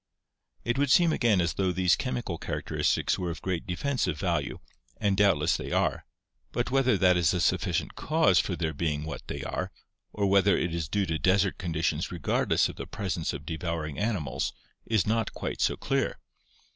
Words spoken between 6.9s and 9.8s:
that is a sufficient cause for their being what they are,